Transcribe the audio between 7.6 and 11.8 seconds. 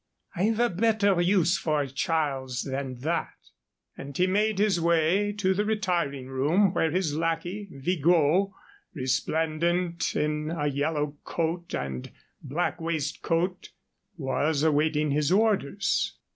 Vigot, resplendent in a yellow coat